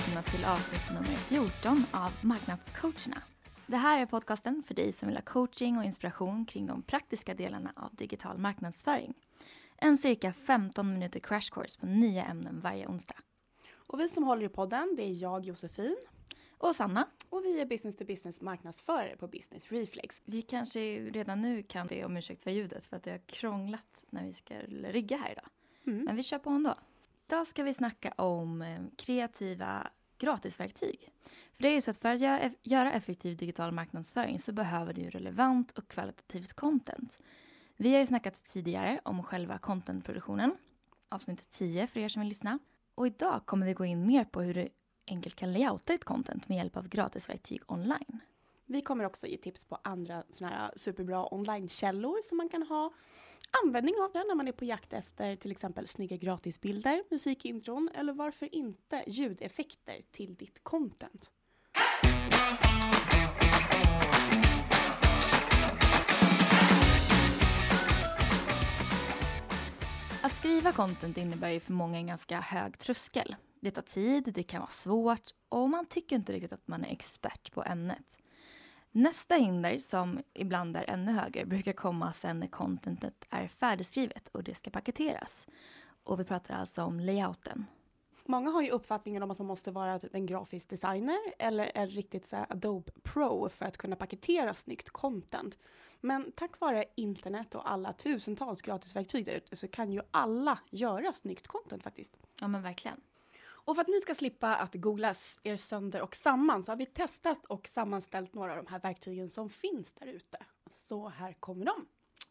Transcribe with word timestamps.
Välkomna 0.00 0.22
till 0.22 0.44
avsnitt 0.44 0.80
nummer 0.94 1.16
14 1.16 1.84
av 1.90 2.10
Marknadscoacherna. 2.20 3.22
Det 3.66 3.76
här 3.76 4.02
är 4.02 4.06
podcasten 4.06 4.62
för 4.66 4.74
dig 4.74 4.92
som 4.92 5.08
vill 5.08 5.16
ha 5.16 5.22
coaching 5.22 5.78
och 5.78 5.84
inspiration 5.84 6.44
kring 6.44 6.66
de 6.66 6.82
praktiska 6.82 7.34
delarna 7.34 7.72
av 7.76 7.94
digital 7.94 8.38
marknadsföring. 8.38 9.14
En 9.76 9.98
cirka 9.98 10.32
15 10.32 10.92
minuter 10.92 11.20
crash 11.20 11.50
course 11.50 11.80
på 11.80 11.86
nya 11.86 12.24
ämnen 12.24 12.60
varje 12.60 12.86
onsdag. 12.86 13.14
Och 13.76 14.00
vi 14.00 14.08
som 14.08 14.24
håller 14.24 14.46
i 14.46 14.48
podden, 14.48 14.94
det 14.96 15.02
är 15.02 15.22
jag 15.22 15.44
Josefin. 15.44 15.96
Och 16.58 16.76
Sanna. 16.76 17.06
Och 17.28 17.44
vi 17.44 17.60
är 17.60 17.66
business 17.66 17.96
to 17.96 18.04
business 18.04 18.40
marknadsförare 18.40 19.16
på 19.16 19.28
Business 19.28 19.72
Reflex. 19.72 20.22
Vi 20.24 20.42
kanske 20.42 20.80
redan 20.98 21.42
nu 21.42 21.62
kan 21.62 21.86
be 21.86 22.04
om 22.04 22.16
ursäkt 22.16 22.42
för 22.42 22.50
ljudet 22.50 22.86
för 22.86 22.96
att 22.96 23.02
det 23.02 23.10
har 23.10 23.20
krånglat 23.26 24.04
när 24.10 24.24
vi 24.24 24.32
ska 24.32 24.54
rigga 24.68 25.16
här 25.16 25.32
idag. 25.32 25.48
Mm. 25.86 26.04
Men 26.04 26.16
vi 26.16 26.22
kör 26.22 26.38
på 26.38 26.50
ändå. 26.50 26.74
Idag 27.30 27.46
ska 27.46 27.62
vi 27.62 27.74
snacka 27.74 28.12
om 28.16 28.62
eh, 28.62 28.80
kreativa 28.96 29.90
gratisverktyg. 30.18 31.12
För 31.54 31.62
det 31.62 31.68
är 31.68 31.72
ju 31.72 31.80
så 31.80 31.90
att 31.90 31.98
för 31.98 32.08
att 32.08 32.20
göra 32.62 32.92
effektiv 32.92 33.36
digital 33.36 33.72
marknadsföring 33.72 34.38
så 34.38 34.52
behöver 34.52 34.92
du 34.92 35.10
relevant 35.10 35.78
och 35.78 35.88
kvalitativt 35.88 36.52
content. 36.52 37.20
Vi 37.76 37.92
har 37.92 38.00
ju 38.00 38.06
snackat 38.06 38.44
tidigare 38.44 39.00
om 39.04 39.22
själva 39.22 39.58
contentproduktionen, 39.58 40.56
avsnitt 41.08 41.50
10 41.50 41.86
för 41.86 42.00
er 42.00 42.08
som 42.08 42.20
vill 42.20 42.28
lyssna. 42.28 42.58
Och 42.94 43.06
idag 43.06 43.42
kommer 43.44 43.66
vi 43.66 43.72
gå 43.72 43.84
in 43.84 44.06
mer 44.06 44.24
på 44.24 44.42
hur 44.42 44.54
du 44.54 44.68
enkelt 45.06 45.34
kan 45.34 45.52
layouta 45.52 45.92
ditt 45.92 46.04
content 46.04 46.48
med 46.48 46.58
hjälp 46.58 46.76
av 46.76 46.88
gratisverktyg 46.88 47.62
online. 47.66 48.20
Vi 48.66 48.82
kommer 48.82 49.04
också 49.04 49.26
ge 49.26 49.36
tips 49.36 49.64
på 49.64 49.78
andra 49.84 50.22
såna 50.30 50.50
här 50.50 50.72
superbra 50.76 51.34
online-källor 51.34 52.18
som 52.22 52.36
man 52.36 52.48
kan 52.48 52.62
ha 52.62 52.92
användning 53.64 53.94
av 54.00 54.12
det 54.12 54.24
när 54.28 54.34
man 54.34 54.48
är 54.48 54.52
på 54.52 54.64
jakt 54.64 54.92
efter 54.92 55.36
till 55.36 55.50
exempel 55.50 55.86
snygga 55.86 56.16
gratisbilder, 56.16 57.04
musikintron 57.10 57.90
eller 57.94 58.12
varför 58.12 58.54
inte 58.54 59.04
ljudeffekter 59.06 60.00
till 60.10 60.34
ditt 60.34 60.64
content. 60.64 61.30
Att 70.22 70.32
skriva 70.32 70.72
content 70.72 71.18
innebär 71.18 71.50
ju 71.50 71.60
för 71.60 71.72
många 71.72 71.98
en 71.98 72.06
ganska 72.06 72.40
hög 72.40 72.78
tröskel. 72.78 73.36
Det 73.60 73.70
tar 73.70 73.82
tid, 73.82 74.32
det 74.34 74.42
kan 74.42 74.60
vara 74.60 74.70
svårt 74.70 75.30
och 75.48 75.70
man 75.70 75.86
tycker 75.86 76.16
inte 76.16 76.32
riktigt 76.32 76.52
att 76.52 76.68
man 76.68 76.84
är 76.84 76.92
expert 76.92 77.52
på 77.52 77.64
ämnet. 77.64 78.19
Nästa 78.92 79.34
hinder, 79.34 79.78
som 79.78 80.20
ibland 80.34 80.76
är 80.76 80.90
ännu 80.90 81.12
högre, 81.12 81.46
brukar 81.46 81.72
komma 81.72 82.12
sen 82.12 82.40
när 82.40 82.46
contentet 82.46 83.26
är 83.30 83.48
färdigskrivet 83.48 84.28
och 84.28 84.44
det 84.44 84.54
ska 84.54 84.70
paketeras. 84.70 85.48
Och 86.04 86.20
vi 86.20 86.24
pratar 86.24 86.54
alltså 86.54 86.82
om 86.82 87.00
layouten. 87.00 87.66
Många 88.24 88.50
har 88.50 88.62
ju 88.62 88.70
uppfattningen 88.70 89.22
om 89.22 89.30
att 89.30 89.38
man 89.38 89.46
måste 89.46 89.70
vara 89.70 89.98
typ 89.98 90.14
en 90.14 90.26
grafisk 90.26 90.68
designer 90.68 91.18
eller 91.38 91.72
en 91.74 91.88
riktigt 91.88 92.26
så 92.26 92.46
Adobe 92.48 92.92
Pro 93.02 93.48
för 93.48 93.66
att 93.66 93.76
kunna 93.76 93.96
paketera 93.96 94.54
snyggt 94.54 94.90
content. 94.90 95.58
Men 96.00 96.32
tack 96.32 96.60
vare 96.60 96.84
internet 96.94 97.54
och 97.54 97.70
alla 97.70 97.92
tusentals 97.92 98.62
gratisverktyg 98.62 99.24
där 99.24 99.32
ute 99.32 99.56
så 99.56 99.68
kan 99.68 99.92
ju 99.92 100.00
alla 100.10 100.58
göra 100.70 101.12
snyggt 101.12 101.46
content 101.46 101.82
faktiskt. 101.82 102.16
Ja 102.40 102.48
men 102.48 102.62
verkligen. 102.62 103.00
Och 103.64 103.74
för 103.74 103.80
att 103.80 103.88
ni 103.88 104.00
ska 104.00 104.14
slippa 104.14 104.56
att 104.56 104.74
googla 104.74 105.14
er 105.42 105.56
sönder 105.56 106.02
och 106.02 106.16
samman 106.16 106.62
så 106.62 106.72
har 106.72 106.76
vi 106.76 106.86
testat 106.86 107.44
och 107.46 107.68
sammanställt 107.68 108.34
några 108.34 108.50
av 108.50 108.64
de 108.64 108.70
här 108.70 108.80
verktygen 108.80 109.30
som 109.30 109.50
finns 109.50 109.92
där 109.92 110.06
ute. 110.06 110.38
Så 110.70 111.08
här 111.08 111.32
kommer 111.32 111.64
de. 111.66 111.86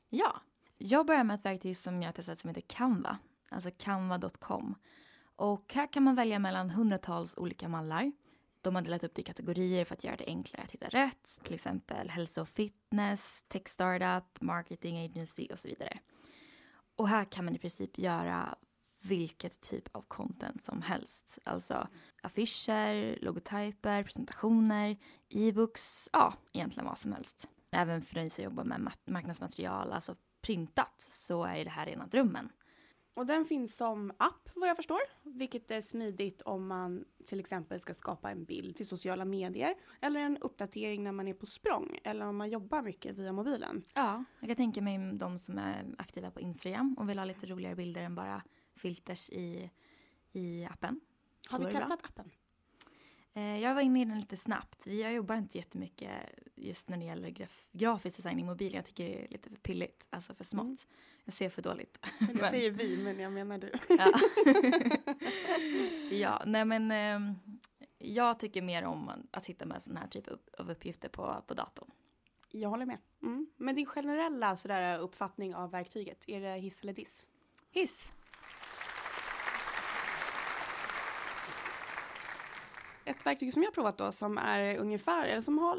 Ja, 0.10 0.42
jag 0.78 1.06
börjar 1.06 1.24
med 1.24 1.36
ett 1.36 1.46
verktyg 1.46 1.78
som 1.78 2.02
jag 2.02 2.08
har 2.08 2.14
testat 2.14 2.40
som 2.40 2.48
heter 2.48 2.62
Canva, 2.62 3.18
alltså 3.50 3.70
canva.com. 3.78 4.76
Och 5.36 5.74
här 5.74 5.94
kan 5.94 6.04
man 6.04 6.16
välja 6.16 6.40
mellan 6.40 6.70
hundratals 6.70 7.38
olika 7.38 7.68
mallar. 7.68 8.12
De 8.62 8.76
har 8.76 8.82
delat 8.82 9.04
upp 9.04 9.16
det 9.16 9.22
i 9.22 9.26
kategorier 9.26 9.86
för 9.86 9.94
att 9.94 10.04
göra 10.04 10.16
det 10.16 10.26
enklare 10.26 10.64
att 10.64 10.72
hitta 10.72 10.88
rätt, 10.88 11.40
till 11.44 11.54
exempel 11.54 12.10
hälsa 12.10 12.42
och 12.42 12.50
fitness, 12.50 13.46
tech 13.48 13.68
startup, 13.68 14.42
marketing 14.42 15.06
agency 15.06 15.48
och 15.52 15.60
så 15.60 15.68
vidare. 15.68 16.00
Och 16.96 17.08
här 17.08 17.26
kan 17.26 17.46
man 17.46 17.56
i 17.56 17.60
princip 17.60 17.98
göra 17.98 18.56
vilket 19.04 19.62
typ 19.62 19.96
av 19.96 20.02
content 20.02 20.64
som 20.64 20.82
helst. 20.82 21.40
Alltså 21.44 21.88
affischer, 22.24 23.20
logotyper, 23.22 24.04
presentationer, 24.04 24.98
e-books, 25.30 26.10
ja, 26.14 26.34
egentligen 26.54 26.86
vad 26.88 26.98
som 26.98 27.14
helst. 27.14 27.50
Även 27.72 28.02
för 28.02 28.16
dig 28.16 28.30
som 28.30 28.44
jobbar 28.44 28.64
med 28.64 28.80
mat- 28.82 29.08
marknadsmaterial, 29.08 29.92
alltså 29.92 30.16
printat, 30.42 31.08
så 31.10 31.44
är 31.44 31.66
det 31.66 31.72
här 31.72 31.86
rena 31.86 32.08
drömmen. 32.08 32.50
Och 33.14 33.26
den 33.26 33.46
finns 33.46 33.78
som 33.78 34.12
app 34.18 34.50
vad 34.56 34.70
jag 34.70 34.76
förstår, 34.76 35.00
vilket 35.24 35.72
är 35.72 35.82
smidigt 35.82 36.42
om 36.42 36.68
man 36.68 37.06
till 37.26 37.40
exempel 37.40 37.80
ska 37.80 37.94
skapa 37.94 38.32
en 38.32 38.46
bild 38.46 38.76
till 38.76 38.88
sociala 38.88 39.26
medier 39.26 39.76
eller 40.02 40.20
en 40.20 40.38
uppdatering 40.38 41.04
när 41.04 41.12
man 41.12 41.28
är 41.28 41.34
på 41.34 41.46
språng 41.46 42.00
eller 42.04 42.26
om 42.26 42.38
man 42.38 42.50
jobbar 42.50 42.82
mycket 42.82 43.18
via 43.18 43.32
mobilen. 43.32 43.84
Ja, 43.94 44.24
jag 44.40 44.50
kan 44.50 44.56
tänka 44.56 44.82
mig 44.82 45.14
de 45.14 45.40
som 45.40 45.58
är 45.58 45.86
aktiva 45.98 46.32
på 46.32 46.40
Instagram 46.40 46.96
och 47.00 47.10
vill 47.10 47.18
ha 47.18 47.26
lite 47.26 47.46
roligare 47.46 47.76
bilder 47.76 48.02
än 48.02 48.16
bara 48.16 48.44
filters 48.80 49.30
i, 49.30 49.70
i 50.32 50.66
appen. 50.66 51.00
Har 51.50 51.60
vi 51.60 51.66
bra. 51.66 51.74
testat 51.80 52.06
appen? 52.06 52.32
Eh, 53.34 53.60
Jag 53.62 53.76
var 53.76 53.82
inne 53.82 54.02
i 54.02 54.06
den 54.06 54.20
lite 54.20 54.38
snabbt. 54.38 54.88
Jag 54.88 55.14
jobbar 55.14 55.36
inte 55.36 55.58
jättemycket 55.58 56.12
just 56.56 56.90
när 56.90 56.98
det 56.98 57.06
gäller 57.06 57.30
graf- 57.30 57.66
grafisk 57.72 58.16
design 58.16 58.40
i 58.40 58.44
mobil. 58.44 58.74
Jag 58.74 58.86
tycker 58.86 59.04
det 59.06 59.24
är 59.26 59.28
lite 59.30 59.50
för 59.50 59.56
pilligt, 59.58 60.08
alltså 60.10 60.34
för 60.36 60.44
smått. 60.44 60.66
Mm. 60.66 60.78
Jag 61.26 61.34
ser 61.34 61.50
för 61.50 61.62
dåligt. 61.62 62.00
Jag 62.20 62.36
Men- 62.36 62.50
säger 62.52 62.72
vi, 62.72 62.98
men 62.98 63.20
jag 63.20 63.32
menar 63.34 63.58
du. 63.58 63.72
Ja, 63.98 64.14
ja 66.12 66.44
nej 66.46 66.66
men 66.66 66.92
eh, 66.92 67.34
jag 67.98 68.40
tycker 68.40 68.62
mer 68.62 68.84
om 68.86 69.12
att 69.32 69.44
sitta 69.46 69.66
med 69.66 69.82
sån 69.82 69.98
här 69.98 70.08
typ 70.08 70.28
av 70.60 70.72
uppgifter 70.72 71.10
på, 71.10 71.44
på 71.48 71.54
datorn. 71.54 71.92
Jag 72.52 72.70
håller 72.70 72.86
med. 72.86 72.98
Mm. 73.22 73.48
Men 73.58 73.76
din 73.76 73.86
generella 73.86 74.56
sådär, 74.56 75.00
uppfattning 75.00 75.56
av 75.56 75.72
verktyget, 75.72 76.24
är 76.28 76.42
det 76.42 76.54
hiss 76.60 76.82
eller 76.82 76.94
diss? 76.94 77.26
Hiss. 77.72 78.12
Ett 83.10 83.26
verktyg 83.26 83.54
som 83.54 83.64
jag 83.64 83.74
provat 83.74 83.98
då 83.98 84.12
som 84.12 84.38
är 84.38 84.78
ungefär, 84.78 85.28
eller 85.28 85.42
som 85.42 85.58
har 85.58 85.76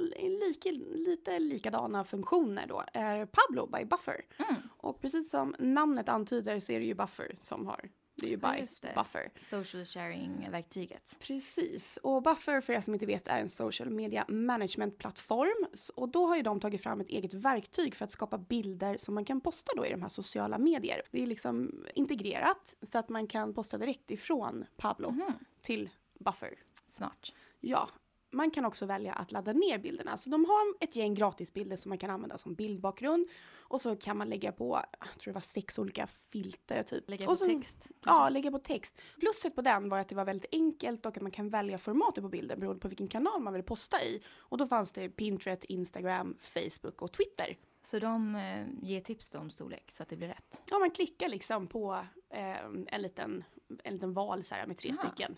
lika, 0.48 0.70
lite 0.94 1.38
likadana 1.38 2.04
funktioner 2.04 2.66
då, 2.66 2.84
är 2.92 3.26
Pablo 3.26 3.66
by 3.66 3.84
Buffer. 3.84 4.24
Mm. 4.48 4.62
Och 4.76 5.00
precis 5.00 5.30
som 5.30 5.54
namnet 5.58 6.08
antyder 6.08 6.60
så 6.60 6.72
är 6.72 6.78
det 6.80 6.86
ju 6.86 6.94
Buffer 6.94 7.34
som 7.40 7.66
har, 7.66 7.88
det 8.14 8.26
är 8.26 8.30
ju 8.30 8.38
Ja, 8.42 8.52
by 8.52 8.66
det. 8.82 8.92
Buffer. 8.94 9.30
Social 9.40 9.84
sharing-verktyget. 9.84 11.16
Precis, 11.20 11.98
och 12.02 12.22
Buffer 12.22 12.60
för 12.60 12.72
er 12.72 12.80
som 12.80 12.94
inte 12.94 13.06
vet 13.06 13.26
är 13.26 13.38
en 13.40 13.48
social 13.48 13.90
media 13.90 14.24
management-plattform. 14.28 15.66
Och 15.94 16.08
då 16.08 16.26
har 16.26 16.36
ju 16.36 16.42
de 16.42 16.60
tagit 16.60 16.82
fram 16.82 17.00
ett 17.00 17.08
eget 17.08 17.34
verktyg 17.34 17.94
för 17.94 18.04
att 18.04 18.12
skapa 18.12 18.38
bilder 18.38 18.96
som 18.98 19.14
man 19.14 19.24
kan 19.24 19.40
posta 19.40 19.72
då 19.76 19.86
i 19.86 19.90
de 19.90 20.02
här 20.02 20.08
sociala 20.08 20.58
medier. 20.58 21.02
Det 21.10 21.22
är 21.22 21.26
liksom 21.26 21.84
integrerat 21.94 22.74
så 22.82 22.98
att 22.98 23.08
man 23.08 23.26
kan 23.26 23.54
posta 23.54 23.78
direkt 23.78 24.10
ifrån 24.10 24.64
Pablo 24.76 25.10
Mhm. 25.10 25.32
till 25.62 25.90
Buffer. 26.24 26.54
Smart. 26.90 27.32
Ja, 27.60 27.88
man 28.30 28.50
kan 28.50 28.64
också 28.64 28.86
välja 28.86 29.12
att 29.12 29.32
ladda 29.32 29.52
ner 29.52 29.78
bilderna. 29.78 30.16
Så 30.16 30.30
de 30.30 30.44
har 30.44 30.74
ett 30.84 30.96
gäng 30.96 31.14
gratisbilder 31.14 31.76
som 31.76 31.88
man 31.88 31.98
kan 31.98 32.10
använda 32.10 32.38
som 32.38 32.54
bildbakgrund. 32.54 33.28
Och 33.58 33.80
så 33.80 33.96
kan 33.96 34.16
man 34.16 34.28
lägga 34.28 34.52
på, 34.52 34.82
jag 35.00 35.18
tror 35.18 35.32
det 35.32 35.34
var 35.34 35.40
sex 35.40 35.78
olika 35.78 36.06
filter 36.06 36.82
typ. 36.82 37.10
Lägga 37.10 37.26
på 37.26 37.36
så, 37.36 37.44
text. 37.44 37.90
Ja, 38.04 38.28
lägga 38.28 38.50
på 38.50 38.58
text. 38.58 38.98
Plusset 39.20 39.54
på 39.54 39.62
den 39.62 39.88
var 39.88 39.98
att 39.98 40.08
det 40.08 40.14
var 40.14 40.24
väldigt 40.24 40.54
enkelt 40.54 41.06
och 41.06 41.16
att 41.16 41.22
man 41.22 41.30
kan 41.30 41.50
välja 41.50 41.78
formatet 41.78 42.24
på 42.24 42.28
bilden 42.28 42.60
beroende 42.60 42.80
på 42.80 42.88
vilken 42.88 43.08
kanal 43.08 43.42
man 43.42 43.52
vill 43.52 43.62
posta 43.62 44.02
i. 44.02 44.22
Och 44.38 44.58
då 44.58 44.66
fanns 44.66 44.92
det 44.92 45.08
Pinterest, 45.08 45.64
Instagram, 45.64 46.36
Facebook 46.40 47.02
och 47.02 47.12
Twitter. 47.12 47.56
Så 47.82 47.98
de 47.98 48.34
eh, 48.34 48.66
ger 48.82 49.00
tips 49.00 49.34
om 49.34 49.50
storlek 49.50 49.90
så 49.90 50.02
att 50.02 50.08
det 50.08 50.16
blir 50.16 50.28
rätt. 50.28 50.62
Ja, 50.70 50.78
man 50.78 50.90
klickar 50.90 51.28
liksom 51.28 51.66
på 51.66 52.04
eh, 52.30 52.64
en, 52.86 53.02
liten, 53.02 53.44
en 53.84 53.94
liten 53.94 54.12
val 54.12 54.44
så 54.44 54.54
här 54.54 54.66
med 54.66 54.76
tre 54.76 54.90
Aha. 54.90 55.08
stycken 55.08 55.36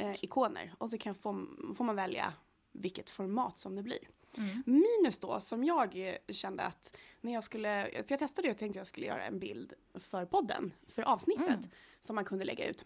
eh, 0.00 0.24
ikoner. 0.24 0.74
Och 0.78 0.90
så 0.90 0.98
kan 0.98 1.14
få, 1.14 1.46
får 1.76 1.84
man 1.84 1.96
välja 1.96 2.32
vilket 2.72 3.10
format 3.10 3.58
som 3.58 3.74
det 3.76 3.82
blir. 3.82 4.08
Mm. 4.36 4.62
Minus 4.66 5.18
då 5.18 5.40
som 5.40 5.64
jag 5.64 6.18
kände 6.28 6.62
att 6.62 6.96
när 7.20 7.32
jag 7.32 7.44
skulle, 7.44 7.90
för 7.92 8.06
jag 8.08 8.18
testade 8.18 8.50
och 8.50 8.58
tänkte 8.58 8.78
jag 8.78 8.86
skulle 8.86 9.06
göra 9.06 9.24
en 9.24 9.38
bild 9.38 9.72
för 9.94 10.26
podden, 10.26 10.72
för 10.88 11.02
avsnittet 11.02 11.48
Mm. 11.48 11.70
som 12.00 12.16
man 12.16 12.24
kunde 12.24 12.44
lägga 12.44 12.68
ut. 12.68 12.84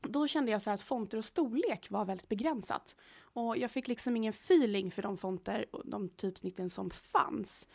Då 0.00 0.26
kände 0.26 0.52
jag 0.52 0.62
så 0.62 0.70
att 0.70 0.80
fonter 0.80 1.18
och 1.18 1.24
storlek 1.24 1.90
var 1.90 2.04
väldigt 2.04 2.28
begränsat. 2.28 2.96
Och 3.18 3.56
jag 3.56 3.70
fick 3.70 3.88
liksom 3.88 4.16
ingen 4.16 4.30
feeling 4.30 4.90
för 4.90 5.02
de 5.02 5.16
fonter 5.18 5.66
och 5.72 5.82
de 5.88 6.08
typsnitten 6.08 6.70
som 6.70 6.90
fanns. 6.90 7.68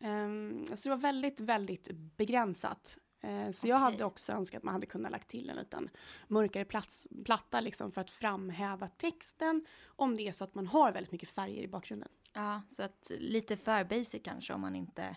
Ehm, 0.00 0.66
så 0.74 0.88
det 0.88 0.94
var 0.94 1.02
väldigt, 1.02 1.40
väldigt 1.40 1.88
begränsat. 1.92 2.98
Eh, 3.28 3.50
så 3.50 3.66
jag 3.68 3.76
hade 3.78 4.04
också 4.04 4.32
önskat 4.32 4.58
att 4.58 4.64
man 4.64 4.74
hade 4.74 4.86
kunnat 4.86 5.12
lagt 5.12 5.28
till 5.28 5.50
en 5.50 5.56
liten 5.56 5.90
mörkare 6.28 6.64
plats, 6.64 7.08
platta 7.24 7.60
liksom 7.60 7.92
för 7.92 8.00
att 8.00 8.10
framhäva 8.10 8.88
texten 8.88 9.66
om 9.86 10.16
det 10.16 10.28
är 10.28 10.32
så 10.32 10.44
att 10.44 10.54
man 10.54 10.66
har 10.66 10.92
väldigt 10.92 11.12
mycket 11.12 11.28
färger 11.28 11.62
i 11.62 11.68
bakgrunden. 11.68 12.08
Ja, 12.32 12.62
så 12.68 12.82
att 12.82 13.10
lite 13.18 13.56
för 13.56 13.84
basic 13.84 14.22
kanske 14.24 14.52
om 14.52 14.60
man 14.60 14.74
inte 14.74 15.16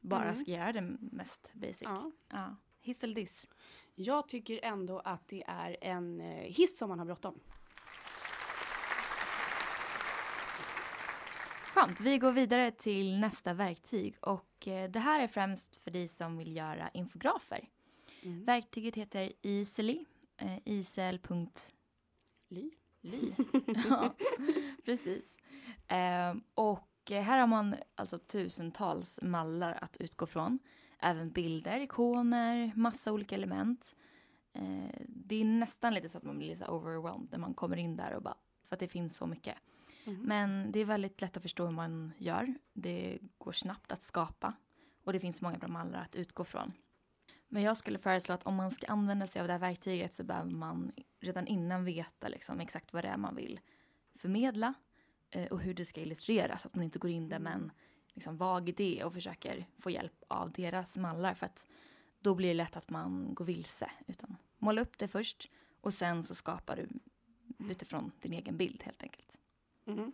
bara 0.00 0.22
Mm. 0.22 0.34
ska 0.36 0.50
göra 0.50 0.72
det 0.72 0.80
mest 1.00 1.48
basic. 1.52 1.82
Ja. 1.82 2.10
Ja. 2.28 2.56
Hiss 2.80 3.04
eller 3.04 3.14
diss? 3.14 3.46
Jag 3.94 4.28
tycker 4.28 4.60
ändå 4.62 4.98
att 4.98 5.28
det 5.28 5.44
är 5.46 5.76
en 5.80 6.20
eh, 6.20 6.26
hiss 6.26 6.78
som 6.78 6.88
man 6.88 6.98
har 6.98 7.06
bråttom. 7.06 7.40
Skönt. 11.78 12.00
Vi 12.00 12.18
går 12.18 12.32
vidare 12.32 12.70
till 12.70 13.18
nästa 13.18 13.54
verktyg 13.54 14.16
och 14.20 14.68
eh, 14.68 14.90
det 14.90 14.98
här 14.98 15.20
är 15.22 15.26
främst 15.26 15.76
för 15.76 15.90
dig 15.90 16.08
som 16.08 16.36
vill 16.36 16.56
göra 16.56 16.90
infografer. 16.94 17.68
Mm. 18.22 18.44
Verktyget 18.44 18.94
heter 18.96 19.32
Easily, 19.42 20.04
eh, 20.36 20.58
isel.ly. 20.64 21.10
Ly. 23.00 23.32
ja, 23.88 24.14
precis. 24.84 25.36
Eh, 25.88 26.34
och 26.54 26.88
här 27.10 27.38
har 27.38 27.46
man 27.46 27.74
alltså 27.94 28.18
tusentals 28.18 29.20
mallar 29.22 29.78
att 29.80 29.96
utgå 30.00 30.26
från. 30.26 30.58
Även 30.98 31.30
bilder, 31.30 31.80
ikoner, 31.80 32.72
massa 32.74 33.12
olika 33.12 33.34
element. 33.34 33.94
Eh, 34.52 35.00
det 35.08 35.40
är 35.40 35.44
nästan 35.44 35.94
lite 35.94 36.08
så 36.08 36.18
att 36.18 36.24
man 36.24 36.38
blir 36.38 36.48
lite 36.48 36.66
overwhelmed 36.68 37.28
när 37.30 37.38
man 37.38 37.54
kommer 37.54 37.76
in 37.76 37.96
där 37.96 38.12
och 38.12 38.22
bara, 38.22 38.36
för 38.68 38.76
att 38.76 38.80
det 38.80 38.88
finns 38.88 39.16
så 39.16 39.26
mycket. 39.26 39.56
Mm. 40.08 40.20
Men 40.22 40.72
det 40.72 40.80
är 40.80 40.84
väldigt 40.84 41.20
lätt 41.20 41.36
att 41.36 41.42
förstå 41.42 41.64
hur 41.64 41.72
man 41.72 42.12
gör. 42.18 42.54
Det 42.72 43.18
går 43.38 43.52
snabbt 43.52 43.92
att 43.92 44.02
skapa 44.02 44.54
och 45.04 45.12
det 45.12 45.20
finns 45.20 45.42
många 45.42 45.58
bra 45.58 45.68
mallar 45.68 46.02
att 46.02 46.16
utgå 46.16 46.44
från. 46.44 46.72
Men 47.48 47.62
jag 47.62 47.76
skulle 47.76 47.98
föreslå 47.98 48.34
att 48.34 48.46
om 48.46 48.54
man 48.54 48.70
ska 48.70 48.86
använda 48.86 49.26
sig 49.26 49.40
av 49.40 49.46
det 49.46 49.52
här 49.52 49.60
verktyget 49.60 50.14
så 50.14 50.24
behöver 50.24 50.50
man 50.50 50.92
redan 51.20 51.46
innan 51.46 51.84
veta 51.84 52.28
liksom 52.28 52.60
exakt 52.60 52.92
vad 52.92 53.04
det 53.04 53.08
är 53.08 53.16
man 53.16 53.36
vill 53.36 53.60
förmedla 54.14 54.74
eh, 55.30 55.46
och 55.46 55.60
hur 55.60 55.74
det 55.74 55.84
ska 55.84 56.00
illustreras. 56.00 56.66
Att 56.66 56.74
man 56.74 56.84
inte 56.84 56.98
går 56.98 57.10
in 57.10 57.28
där 57.28 57.38
med 57.38 57.52
en 57.52 57.72
liksom, 58.14 58.36
vag 58.36 58.68
idé 58.68 59.04
och 59.04 59.12
försöker 59.12 59.66
få 59.78 59.90
hjälp 59.90 60.24
av 60.28 60.52
deras 60.52 60.96
mallar 60.96 61.34
för 61.34 61.46
att 61.46 61.66
då 62.20 62.34
blir 62.34 62.48
det 62.48 62.54
lätt 62.54 62.76
att 62.76 62.90
man 62.90 63.34
går 63.34 63.44
vilse. 63.44 63.90
Utan 64.06 64.36
måla 64.58 64.80
upp 64.80 64.98
det 64.98 65.08
först 65.08 65.50
och 65.80 65.94
sen 65.94 66.22
så 66.22 66.34
skapar 66.34 66.76
du 66.76 66.88
utifrån 67.70 68.12
din 68.20 68.32
egen 68.32 68.56
bild 68.56 68.82
helt 68.82 69.02
enkelt. 69.02 69.27
Mm. 69.88 70.12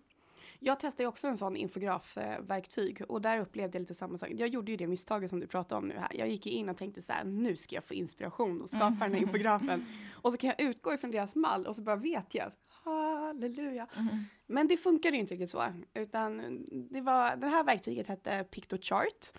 Jag 0.58 0.80
testade 0.80 1.02
ju 1.02 1.08
också 1.08 1.26
en 1.26 1.36
sån 1.36 1.56
infografverktyg 1.56 3.02
och 3.08 3.22
där 3.22 3.38
upplevde 3.38 3.78
jag 3.78 3.80
lite 3.80 3.94
samma 3.94 4.18
sak. 4.18 4.28
Jag 4.36 4.48
gjorde 4.48 4.70
ju 4.70 4.76
det 4.76 4.86
misstaget 4.86 5.30
som 5.30 5.40
du 5.40 5.46
pratade 5.46 5.78
om 5.78 5.88
nu 5.88 5.94
här. 5.94 6.10
Jag 6.14 6.28
gick 6.28 6.46
in 6.46 6.68
och 6.68 6.76
tänkte 6.76 7.02
så 7.02 7.12
här, 7.12 7.24
nu 7.24 7.56
ska 7.56 7.74
jag 7.74 7.84
få 7.84 7.94
inspiration 7.94 8.62
och 8.62 8.70
skapa 8.70 8.96
den 9.00 9.14
här 9.14 9.20
infografen. 9.20 9.86
Och 10.22 10.32
så 10.32 10.38
kan 10.38 10.48
jag 10.58 10.68
utgå 10.68 10.94
ifrån 10.94 11.10
deras 11.10 11.34
mall 11.34 11.66
och 11.66 11.76
så 11.76 11.82
bara 11.82 11.96
vet 11.96 12.34
jag, 12.34 12.52
halleluja. 12.68 13.86
Mm. 13.96 14.24
Men 14.46 14.68
det 14.68 14.76
funkade 14.76 15.16
ju 15.16 15.20
inte 15.20 15.34
riktigt 15.34 15.50
så, 15.50 15.64
utan 15.94 16.64
det 16.90 17.00
var, 17.00 17.36
det 17.36 17.46
här 17.46 17.64
verktyget 17.64 18.06
hette 18.06 18.44
Pictochart. 18.44 19.30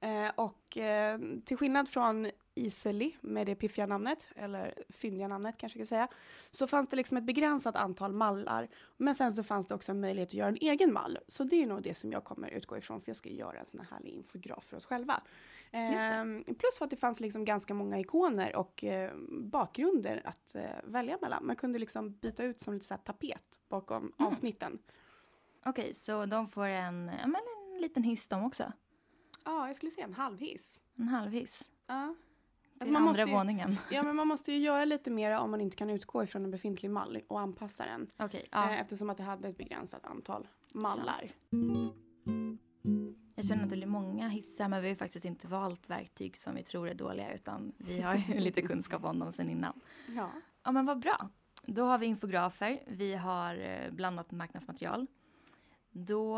Eh, 0.00 0.30
och 0.34 0.78
eh, 0.78 1.20
till 1.44 1.56
skillnad 1.56 1.88
från 1.88 2.30
Easily 2.54 3.12
med 3.20 3.46
det 3.46 3.54
piffiga 3.54 3.86
namnet, 3.86 4.26
eller 4.36 4.74
fyndiga 4.88 5.28
namnet 5.28 5.56
kanske 5.58 5.78
jag 5.78 5.86
ska 5.86 5.94
säga, 5.94 6.08
så 6.50 6.66
fanns 6.66 6.88
det 6.88 6.96
liksom 6.96 7.16
ett 7.16 7.24
begränsat 7.24 7.76
antal 7.76 8.12
mallar. 8.12 8.68
Men 8.96 9.14
sen 9.14 9.32
så 9.32 9.42
fanns 9.42 9.66
det 9.68 9.74
också 9.74 9.92
en 9.92 10.00
möjlighet 10.00 10.28
att 10.28 10.34
göra 10.34 10.48
en 10.48 10.56
egen 10.60 10.92
mall. 10.92 11.18
Så 11.26 11.44
det 11.44 11.62
är 11.62 11.66
nog 11.66 11.82
det 11.82 11.94
som 11.94 12.12
jag 12.12 12.24
kommer 12.24 12.48
utgå 12.48 12.76
ifrån, 12.78 13.00
för 13.00 13.08
jag 13.08 13.16
ska 13.16 13.28
göra 13.30 13.58
en 13.60 13.66
sån 13.66 13.80
här 13.80 13.86
härlig 13.90 14.10
infograf 14.12 14.64
för 14.64 14.76
oss 14.76 14.84
själva. 14.86 15.22
Eh, 15.70 16.24
plus 16.58 16.78
för 16.78 16.84
att 16.84 16.90
det 16.90 16.96
fanns 16.96 17.20
liksom 17.20 17.44
ganska 17.44 17.74
många 17.74 17.98
ikoner 18.00 18.56
och 18.56 18.84
eh, 18.84 19.12
bakgrunder 19.30 20.22
att 20.24 20.54
eh, 20.54 20.62
välja 20.84 21.18
mellan. 21.20 21.46
Man 21.46 21.56
kunde 21.56 21.78
liksom 21.78 22.12
byta 22.12 22.44
ut 22.44 22.60
som 22.60 22.74
lite 22.74 22.86
så 22.86 22.96
tapet 22.96 23.60
bakom 23.68 24.02
Mm. 24.02 24.12
avsnitten. 24.28 24.78
Okej, 25.64 25.94
så 25.94 26.26
de 26.26 26.48
får 26.48 26.66
en, 26.66 27.10
ja, 27.20 27.26
men 27.26 27.40
en 27.74 27.80
liten 27.80 28.02
hiss 28.02 28.28
de 28.28 28.44
också? 28.44 28.72
Ja, 29.44 29.66
jag 29.66 29.76
skulle 29.76 29.90
säga 29.92 30.06
en 30.06 30.12
halvhiss. 30.14 30.82
En 30.98 31.08
halvhiss? 31.08 31.70
Ja. 31.86 32.14
Man 32.90 32.96
andra 32.96 33.08
måste 33.10 33.22
ju- 33.22 33.32
våningen? 33.36 33.76
Ja, 33.90 34.02
men 34.02 34.16
man 34.16 34.28
måste 34.28 34.52
ju 34.52 34.58
göra 34.58 34.84
lite 34.84 35.10
mer 35.10 35.36
om 35.38 35.50
man 35.50 35.60
inte 35.60 35.76
kan 35.76 35.90
utgå 35.90 36.22
ifrån 36.22 36.44
en 36.44 36.50
befintlig 36.50 36.90
mall 36.90 37.20
och 37.28 37.40
anpassa 37.40 37.84
den. 37.84 38.10
Okej, 38.16 38.48
ja. 38.50 38.70
Eh, 38.70 38.80
Eftersom 38.80 39.10
att 39.10 39.16
det 39.16 39.22
hade 39.22 39.48
ett 39.48 39.56
begränsat 39.58 40.06
antal 40.06 40.48
mallar. 40.72 41.24
Jag 43.34 43.44
känner 43.44 43.64
att 43.64 43.70
det 43.70 43.76
blir 43.76 43.86
många 43.86 44.28
hissar 44.28 44.68
men 44.68 44.82
vi 44.82 44.88
har 44.88 44.96
faktiskt 44.96 45.24
inte 45.24 45.46
valt 45.48 45.90
verktyg 45.90 46.36
som 46.36 46.54
vi 46.54 46.62
tror 46.62 46.88
är 46.88 46.94
dåliga 46.94 47.34
utan 47.34 47.72
vi 47.78 48.00
har 48.00 48.14
ju 48.14 48.34
lite 48.40 48.62
kunskap 48.62 49.04
om 49.04 49.18
dem 49.18 49.32
sedan 49.32 49.48
innan. 49.50 49.80
Ja. 50.08 50.30
Ja 50.64 50.72
men 50.72 50.86
vad 50.86 50.98
bra. 51.00 51.28
Då 51.66 51.84
har 51.84 51.98
vi 51.98 52.06
infografer, 52.06 52.82
vi 52.86 53.14
har 53.14 53.56
eh, 53.58 53.90
blandat 53.90 54.30
marknadsmaterial. 54.30 55.06
Då 55.90 56.36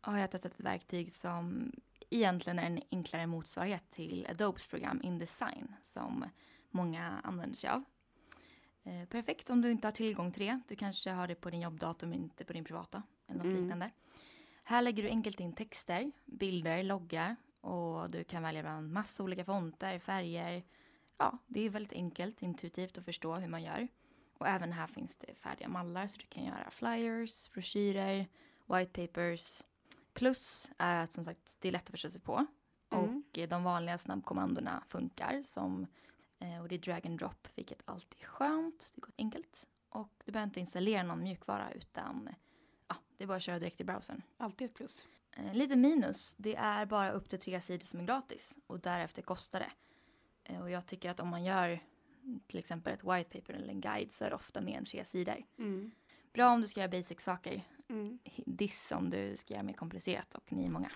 har 0.00 0.18
jag 0.18 0.30
testat 0.30 0.52
ett 0.52 0.60
verktyg 0.60 1.12
som 1.12 1.72
egentligen 2.10 2.58
är 2.58 2.66
en 2.66 2.82
enklare 2.90 3.26
motsvarighet 3.26 3.90
till 3.90 4.26
Adobes 4.30 4.66
program 4.66 5.00
InDesign 5.02 5.74
som 5.82 6.24
många 6.70 7.20
använder 7.24 7.56
sig 7.56 7.70
av. 7.70 7.84
Eh, 8.82 9.04
perfekt 9.08 9.50
om 9.50 9.60
du 9.62 9.70
inte 9.70 9.86
har 9.86 9.92
tillgång 9.92 10.32
till 10.32 10.46
det. 10.46 10.60
Du 10.68 10.76
kanske 10.76 11.10
har 11.10 11.28
det 11.28 11.34
på 11.34 11.50
din 11.50 11.60
jobbdator 11.60 12.06
men 12.06 12.18
inte 12.18 12.44
på 12.44 12.52
din 12.52 12.64
privata 12.64 13.02
eller 13.26 13.38
något 13.38 13.44
Mm. 13.46 13.62
liknande. 13.62 13.90
Här 14.64 14.82
lägger 14.82 15.02
du 15.02 15.08
enkelt 15.08 15.40
in 15.40 15.52
texter, 15.52 16.12
bilder, 16.24 16.82
loggar 16.82 17.36
och 17.60 18.10
du 18.10 18.24
kan 18.24 18.42
välja 18.42 18.62
bland 18.62 18.92
massa 18.92 19.22
olika 19.22 19.44
fonter, 19.44 19.98
färger. 19.98 20.62
Ja, 21.18 21.38
det 21.46 21.60
är 21.60 21.70
väldigt 21.70 21.92
enkelt, 21.92 22.42
intuitivt 22.42 22.98
att 22.98 23.04
förstå 23.04 23.34
hur 23.34 23.48
man 23.48 23.62
gör. 23.62 23.88
Och 24.38 24.48
även 24.48 24.72
här 24.72 24.86
finns 24.86 25.16
det 25.16 25.34
färdiga 25.34 25.68
mallar 25.68 26.06
så 26.06 26.18
du 26.20 26.26
kan 26.26 26.44
göra 26.44 26.70
flyers, 26.70 27.50
broschyrer, 27.50 28.26
white 28.66 29.06
papers. 29.06 29.62
Plus 30.14 30.70
är 30.78 30.96
att 30.96 31.12
som 31.12 31.24
sagt 31.24 31.56
det 31.60 31.68
är 31.68 31.72
lätt 31.72 31.82
att 31.82 31.90
förstå 31.90 32.10
sig 32.10 32.20
på. 32.20 32.46
Mm. 32.90 33.04
Och 33.04 33.38
eh, 33.38 33.48
de 33.48 33.64
vanliga 33.64 33.98
snabbkommandona 33.98 34.82
funkar 34.88 35.42
som 35.44 35.86
eh, 36.38 36.60
och 36.60 36.68
det 36.68 36.74
är 36.74 36.78
drag 36.78 37.06
and 37.06 37.18
drop 37.18 37.48
vilket 37.54 37.82
alltid 37.84 38.20
är 38.20 38.26
skönt. 38.26 38.92
Det 38.94 39.00
går 39.00 39.12
enkelt. 39.18 39.66
Och 39.88 40.22
du 40.24 40.32
behöver 40.32 40.48
inte 40.48 40.60
installera 40.60 41.02
någon 41.02 41.22
mjukvara 41.22 41.72
utan 41.72 42.28
ja, 42.88 42.96
det 43.16 43.24
är 43.24 43.28
bara 43.28 43.36
att 43.36 43.42
köra 43.42 43.58
direkt 43.58 43.80
i 43.80 43.84
browsern. 43.84 44.22
Alltid 44.36 44.64
ett 44.64 44.74
plus. 44.74 45.06
Eh, 45.30 45.54
lite 45.54 45.76
minus, 45.76 46.34
det 46.38 46.56
är 46.56 46.86
bara 46.86 47.10
upp 47.10 47.30
till 47.30 47.40
tre 47.40 47.60
sidor 47.60 47.86
som 47.86 48.00
är 48.00 48.04
gratis 48.04 48.56
och 48.66 48.80
därefter 48.80 49.22
kostar 49.22 49.60
det. 49.60 49.70
Och 50.60 50.70
jag 50.70 50.86
tycker 50.86 51.10
att 51.10 51.20
om 51.20 51.28
man 51.28 51.44
gör 51.44 51.80
till 52.46 52.58
exempel 52.58 52.92
ett 52.92 53.04
white 53.04 53.38
paper 53.38 53.54
eller 53.54 53.68
en 53.68 53.80
guide 53.80 54.12
så 54.12 54.24
är 54.24 54.30
det 54.30 54.36
ofta 54.36 54.60
mer 54.60 54.78
än 54.78 54.84
tre 54.84 55.04
sidor. 55.04 55.44
Mm. 55.58 55.90
Bra 56.32 56.50
om 56.50 56.60
du 56.60 56.66
ska 56.66 56.80
göra 56.80 56.90
basic 56.90 57.20
saker, 57.20 57.62
Mm. 57.94 58.18
diss 58.46 58.92
om 58.92 59.10
du 59.10 59.36
ska 59.36 59.54
göra 59.54 59.62
mer 59.62 59.72
komplicerat 59.74 60.34
och 60.34 60.52
ni 60.52 60.64
är 60.66 60.70
många. 60.70 60.90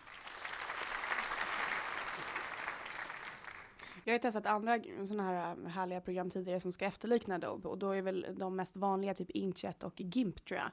Jag 4.04 4.14
har 4.14 4.18
testat 4.18 4.46
andra 4.46 4.80
sådana 5.06 5.22
här 5.22 5.56
äh, 5.64 5.66
härliga 5.68 6.00
program 6.00 6.30
tidigare 6.30 6.60
som 6.60 6.72
ska 6.72 6.84
efterlikna 6.84 7.34
Adobe 7.34 7.68
och 7.68 7.78
då 7.78 7.90
är 7.90 8.02
väl 8.02 8.26
de 8.38 8.56
mest 8.56 8.76
vanliga 8.76 9.14
typ 9.14 9.30
Inkjet 9.30 9.82
och 9.82 10.00
GIMP 10.00 10.44
tror 10.44 10.60
jag. 10.60 10.70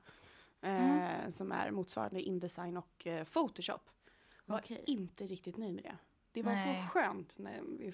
Eh, 0.71 1.29
Som 1.29 1.51
är 1.51 1.71
motsvarande 1.71 2.21
Indesign 2.21 2.77
och 2.77 3.07
eh, 3.07 3.23
Photoshop. 3.25 3.89
Var 4.45 4.57
Okej. 4.59 4.83
inte 4.87 5.27
riktigt 5.27 5.57
nöjd 5.57 5.75
med 5.75 5.83
det. 5.83 5.97
Det 6.31 6.43
var 6.43 6.51
Nej. 6.53 6.83
så 6.83 6.89
skönt 6.89 7.37
när 7.37 7.61
vi 7.61 7.93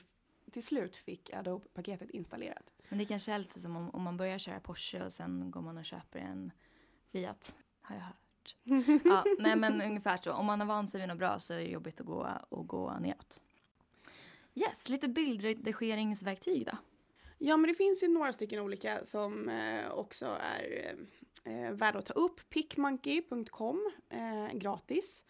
till 0.51 0.65
slut 0.65 0.95
fick 0.95 1.29
Adobe-paketet 1.33 2.09
installerat. 2.09 2.73
Men 2.89 2.99
det 2.99 3.05
kanske 3.05 3.33
är 3.33 3.39
lite 3.39 3.59
som 3.59 3.75
om, 3.75 3.89
om 3.89 4.01
man 4.03 4.17
börjar 4.17 4.37
köra 4.37 4.59
Porsche 4.59 5.03
och 5.05 5.11
sen 5.13 5.51
går 5.51 5.61
man 5.61 5.77
och 5.77 5.85
köper 5.85 6.19
en 6.19 6.51
Fiat. 7.11 7.55
Har 7.81 7.95
jag 7.95 8.05
ja, 9.05 9.23
nej 9.39 9.55
men 9.55 9.81
ungefär 9.81 10.17
så. 10.17 10.33
Om 10.33 10.45
man 10.45 10.59
har 10.59 10.67
vant 10.67 10.89
sig 10.91 10.99
vid 10.99 11.07
något 11.07 11.17
bra 11.17 11.39
så 11.39 11.53
är 11.53 11.57
det 11.57 11.63
jobbigt 11.63 11.99
att 11.99 12.05
gå, 12.05 12.23
att 12.23 12.67
gå 12.67 12.93
neråt. 12.99 13.41
Yes, 14.55 14.89
lite 14.89 15.07
bildredigeringsverktyg 15.07 16.65
då. 16.65 16.77
Ja, 17.37 17.57
men 17.57 17.67
det 17.67 17.73
finns 17.73 18.03
ju 18.03 18.07
några 18.07 18.33
stycken 18.33 18.59
olika 18.59 19.03
som 19.03 19.49
eh, 19.49 19.91
också 19.91 20.25
är 20.25 20.95
eh, 21.43 21.71
värda 21.71 21.99
att 21.99 22.05
ta 22.05 22.13
upp. 22.13 22.49
Pickmonkey.com, 22.49 23.91
eh, 24.09 24.53
gratis. 24.53 25.23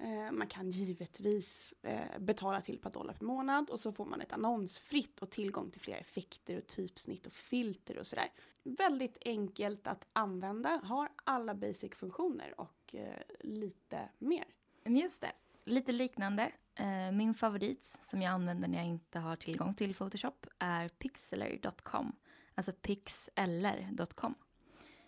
Eh, 0.00 0.32
man 0.32 0.46
kan 0.46 0.70
givetvis 0.70 1.74
eh, 1.82 2.18
betala 2.18 2.60
till 2.60 2.74
ett 2.74 2.82
par 2.82 2.90
dollar 2.90 3.14
per 3.14 3.24
månad 3.24 3.70
och 3.70 3.80
så 3.80 3.92
får 3.92 4.04
man 4.04 4.20
ett 4.20 4.32
annonsfritt 4.32 5.18
och 5.18 5.30
tillgång 5.30 5.70
till 5.70 5.80
flera 5.80 5.98
effekter 5.98 6.58
och 6.58 6.66
typsnitt 6.66 7.26
och 7.26 7.32
filter 7.32 7.98
och 7.98 8.06
sådär. 8.06 8.32
Väldigt 8.62 9.18
enkelt 9.24 9.86
att 9.86 10.06
använda, 10.12 10.80
har 10.84 11.08
alla 11.24 11.54
basic-funktioner 11.54 12.60
och 12.60 12.94
eh, 12.94 13.20
lite 13.40 14.08
mer. 14.18 14.44
Just 14.84 15.20
det, 15.20 15.32
lite 15.64 15.92
liknande. 15.92 16.52
Min 17.12 17.34
favorit 17.34 17.98
som 18.00 18.22
jag 18.22 18.30
använder 18.30 18.68
när 18.68 18.78
jag 18.78 18.86
inte 18.86 19.18
har 19.18 19.36
tillgång 19.36 19.74
till 19.74 19.94
Photoshop 19.94 20.46
är 20.58 20.88
pixeler.com. 20.88 22.16
Alltså 22.54 22.72
pixeller.com. 22.72 24.34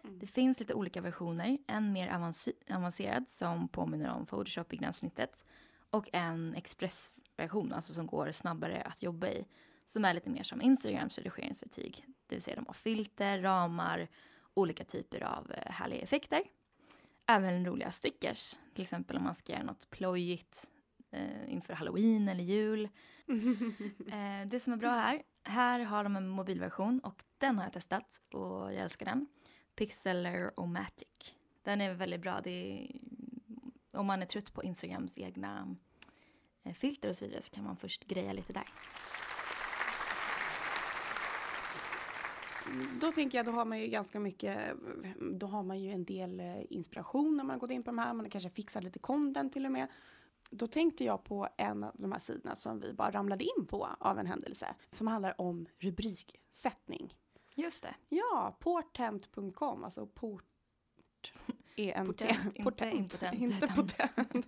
Mm. 0.06 0.18
Det 0.18 0.26
finns 0.26 0.60
lite 0.60 0.74
olika 0.74 1.00
versioner. 1.00 1.58
En 1.66 1.92
mer 1.92 2.32
avancerad 2.70 3.28
som 3.28 3.68
påminner 3.68 4.10
om 4.10 4.26
Photoshop 4.26 4.72
i 4.72 4.76
gränssnittet. 4.76 5.44
Och 5.90 6.08
en 6.12 6.54
expressversion, 6.54 7.72
alltså 7.72 7.92
som 7.92 8.06
går 8.06 8.32
snabbare 8.32 8.82
att 8.82 9.02
jobba 9.02 9.28
i. 9.28 9.46
Som 9.86 10.04
är 10.04 10.14
lite 10.14 10.30
mer 10.30 10.42
som 10.42 10.62
Instagrams 10.62 11.18
redigeringsverktyg. 11.18 12.04
Det 12.26 12.34
vill 12.34 12.42
säga 12.42 12.56
de 12.56 12.66
har 12.66 12.74
filter, 12.74 13.38
ramar, 13.42 14.08
olika 14.54 14.84
typer 14.84 15.22
av 15.24 15.52
eh, 15.52 15.72
härliga 15.72 16.00
effekter. 16.00 16.42
Även 17.26 17.66
roliga 17.66 17.90
stickers. 17.90 18.58
Till 18.74 18.82
exempel 18.82 19.16
om 19.16 19.24
man 19.24 19.34
ska 19.34 19.52
göra 19.52 19.62
något 19.62 19.90
plojigt 19.90 20.70
eh, 21.10 21.52
inför 21.52 21.74
halloween 21.74 22.28
eller 22.28 22.44
jul. 22.44 22.88
Eh, 24.12 24.48
det 24.48 24.60
som 24.60 24.72
är 24.72 24.76
bra 24.76 24.90
här, 24.90 25.22
här 25.44 25.80
har 25.80 26.04
de 26.04 26.16
en 26.16 26.28
mobilversion 26.28 27.00
och 27.00 27.24
den 27.38 27.58
har 27.58 27.64
jag 27.64 27.72
testat 27.72 28.20
och 28.32 28.72
jag 28.72 28.74
älskar 28.74 29.06
den. 29.06 29.26
Pixeler 29.76 30.66
Matic. 30.66 31.34
Den 31.62 31.80
är 31.80 31.94
väldigt 31.94 32.20
bra. 32.20 32.40
Det 32.40 32.50
är 32.50 32.90
om 33.96 34.06
man 34.06 34.22
är 34.22 34.26
trött 34.26 34.52
på 34.52 34.62
Instagrams 34.62 35.18
egna 35.18 35.76
eh, 36.64 36.72
filter 36.72 37.08
och 37.08 37.16
så 37.16 37.24
vidare 37.24 37.42
så 37.42 37.50
kan 37.50 37.64
man 37.64 37.76
först 37.76 38.04
greja 38.04 38.32
lite 38.32 38.52
där. 38.52 38.68
Mm, 42.66 42.98
då 43.00 43.12
tänker 43.12 43.38
jag, 43.38 43.46
då 43.46 43.52
har 43.52 43.64
man 43.64 43.80
ju 43.80 43.86
ganska 43.86 44.20
mycket, 44.20 44.58
eh, 45.04 45.10
då 45.32 45.46
har 45.46 45.62
man 45.62 45.80
ju 45.80 45.92
en 45.92 46.04
del 46.04 46.40
eh, 46.40 46.62
inspiration 46.70 47.36
när 47.36 47.44
man 47.44 47.54
har 47.54 47.60
gått 47.60 47.70
in 47.70 47.82
på 47.82 47.90
de 47.90 47.98
här, 47.98 48.14
man 48.14 48.26
har 48.26 48.30
kanske 48.30 48.50
fixat 48.50 48.84
lite 48.84 48.98
content 48.98 49.52
till 49.52 49.66
och 49.66 49.72
med. 49.72 49.88
Då 50.50 50.66
tänkte 50.66 51.04
jag 51.04 51.24
på 51.24 51.48
en 51.56 51.84
av 51.84 51.92
de 51.94 52.12
här 52.12 52.18
sidorna 52.18 52.56
som 52.56 52.80
vi 52.80 52.92
bara 52.92 53.10
ramlade 53.10 53.44
in 53.44 53.66
på 53.66 53.88
av 54.00 54.18
en 54.18 54.26
händelse, 54.26 54.74
som 54.90 55.06
handlar 55.06 55.40
om 55.40 55.66
rubriksättning. 55.78 57.14
Just 57.56 57.82
det. 57.82 57.94
Ja, 58.08 58.56
portent.com, 58.60 59.84
alltså 59.84 60.06
port... 60.06 60.44
ENT. 61.76 62.06
Potent, 62.64 62.92
inte 62.94 63.30
impotent, 63.32 63.34
Inte 63.34 63.66
potent. 63.66 64.46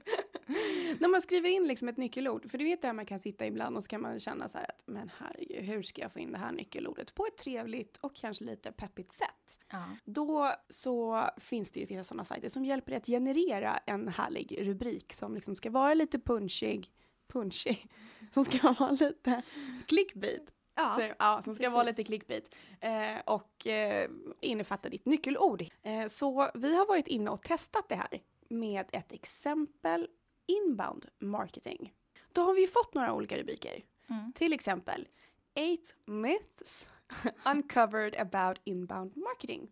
När 1.00 1.08
man 1.08 1.22
skriver 1.22 1.48
in 1.48 1.66
liksom 1.66 1.88
ett 1.88 1.96
nyckelord, 1.96 2.50
för 2.50 2.58
du 2.58 2.64
vet 2.64 2.82
där 2.82 2.92
man 2.92 3.06
kan 3.06 3.20
sitta 3.20 3.46
ibland 3.46 3.76
och 3.76 3.84
så 3.84 3.88
kan 3.88 4.02
man 4.02 4.20
känna 4.20 4.48
så 4.48 4.58
här 4.58 4.64
att 4.64 4.82
men 4.86 5.10
herregud, 5.18 5.64
hur 5.64 5.82
ska 5.82 6.02
jag 6.02 6.12
få 6.12 6.18
in 6.18 6.32
det 6.32 6.38
här 6.38 6.52
nyckelordet 6.52 7.14
på 7.14 7.26
ett 7.26 7.36
trevligt 7.36 7.96
och 7.96 8.16
kanske 8.16 8.44
lite 8.44 8.72
peppigt 8.72 9.12
sätt? 9.12 9.58
Ja. 9.70 9.84
Då 10.04 10.52
så 10.68 11.28
finns 11.36 11.72
det 11.72 11.80
ju 11.80 11.86
vissa 11.86 12.04
sådana 12.04 12.24
sajter 12.24 12.48
som 12.48 12.64
hjälper 12.64 12.90
dig 12.90 12.96
att 12.96 13.06
generera 13.06 13.76
en 13.76 14.08
härlig 14.08 14.58
rubrik 14.60 15.12
som 15.12 15.34
liksom 15.34 15.54
ska 15.54 15.70
vara 15.70 15.94
lite 15.94 16.18
punchig, 16.18 16.92
punchig, 17.32 17.90
som 18.34 18.44
ska 18.44 18.72
vara 18.72 18.90
lite 18.90 19.42
clickbait. 19.86 20.52
Ja. 20.78 20.94
Så, 20.94 21.14
ja, 21.18 21.42
som 21.42 21.54
ska 21.54 21.62
precis. 21.64 21.74
vara 21.74 21.82
lite 21.82 22.04
clickbait. 22.04 22.54
Eh, 22.80 23.18
och 23.24 23.66
eh, 23.66 24.10
innefatta 24.40 24.88
ditt 24.88 25.06
nyckelord. 25.06 25.64
Eh, 25.82 26.06
så 26.06 26.50
vi 26.54 26.76
har 26.76 26.86
varit 26.86 27.06
inne 27.06 27.30
och 27.30 27.42
testat 27.42 27.88
det 27.88 27.94
här 27.94 28.22
med 28.48 28.86
ett 28.92 29.12
exempel 29.12 30.08
inbound 30.46 31.06
marketing. 31.18 31.92
Då 32.32 32.42
har 32.42 32.54
vi 32.54 32.66
fått 32.66 32.94
några 32.94 33.12
olika 33.14 33.38
rubriker. 33.38 33.84
Mm. 34.10 34.32
Till 34.32 34.52
exempel 34.52 35.08
Eight 35.54 35.96
myths 36.04 36.88
uncovered 37.54 38.16
about 38.16 38.58
inbound 38.64 39.16
marketing. 39.16 39.70